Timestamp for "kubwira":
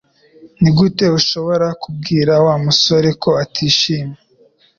1.81-2.33